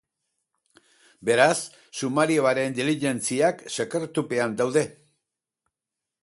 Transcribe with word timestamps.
Beraz, 1.29 1.57
sumarioren 1.99 2.79
diligentziak 2.79 3.63
sekretupean 3.77 4.57
daude. 4.63 4.85